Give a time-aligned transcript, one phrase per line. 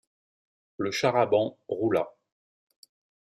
[0.77, 2.11] Le char-à-bancs roula.